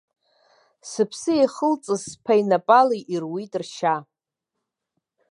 Сыԥс 0.89 1.21
иахылҵыз 1.39 2.01
сԥа 2.11 2.33
инапала 2.41 2.97
ируит 3.13 3.53
ршьа! 3.61 3.95